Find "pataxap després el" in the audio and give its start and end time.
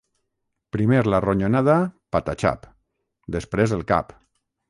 2.17-3.87